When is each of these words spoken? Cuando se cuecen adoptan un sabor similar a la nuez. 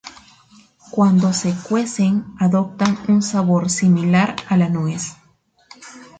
Cuando 0.89 1.31
se 1.31 1.53
cuecen 1.53 2.25
adoptan 2.39 2.97
un 3.07 3.21
sabor 3.21 3.69
similar 3.69 4.35
a 4.49 4.57
la 4.57 4.67
nuez. 4.67 5.13